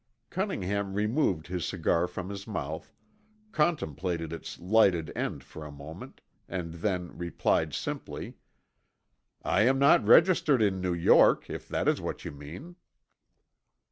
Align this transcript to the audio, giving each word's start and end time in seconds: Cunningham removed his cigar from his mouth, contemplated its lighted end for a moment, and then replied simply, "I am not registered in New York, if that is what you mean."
Cunningham 0.31 0.95
removed 0.95 1.45
his 1.45 1.63
cigar 1.63 2.07
from 2.07 2.29
his 2.29 2.47
mouth, 2.47 2.91
contemplated 3.51 4.33
its 4.33 4.57
lighted 4.57 5.11
end 5.15 5.43
for 5.43 5.63
a 5.63 5.71
moment, 5.71 6.21
and 6.49 6.73
then 6.73 7.15
replied 7.15 7.75
simply, 7.75 8.33
"I 9.43 9.61
am 9.61 9.77
not 9.77 10.03
registered 10.03 10.59
in 10.63 10.81
New 10.81 10.95
York, 10.95 11.51
if 11.51 11.67
that 11.67 11.87
is 11.87 12.01
what 12.01 12.25
you 12.25 12.31
mean." 12.31 12.77